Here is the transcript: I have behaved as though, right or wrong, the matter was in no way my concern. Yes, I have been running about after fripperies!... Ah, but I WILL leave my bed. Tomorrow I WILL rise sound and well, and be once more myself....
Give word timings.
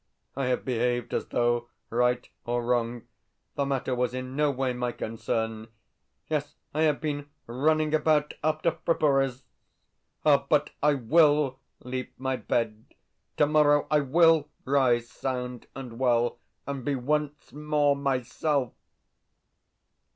I 0.35 0.47
have 0.47 0.65
behaved 0.65 1.13
as 1.13 1.27
though, 1.27 1.67
right 1.91 2.27
or 2.43 2.65
wrong, 2.65 3.03
the 3.53 3.67
matter 3.67 3.93
was 3.93 4.15
in 4.15 4.35
no 4.35 4.49
way 4.49 4.73
my 4.73 4.91
concern. 4.91 5.67
Yes, 6.27 6.55
I 6.73 6.81
have 6.85 6.99
been 6.99 7.29
running 7.45 7.93
about 7.93 8.33
after 8.43 8.71
fripperies!... 8.71 9.43
Ah, 10.25 10.43
but 10.49 10.71
I 10.81 10.95
WILL 10.95 11.59
leave 11.81 12.09
my 12.17 12.35
bed. 12.35 12.95
Tomorrow 13.37 13.85
I 13.91 13.99
WILL 13.99 14.49
rise 14.65 15.07
sound 15.07 15.67
and 15.75 15.99
well, 15.99 16.39
and 16.65 16.83
be 16.83 16.95
once 16.95 17.53
more 17.53 17.95
myself.... 17.95 18.73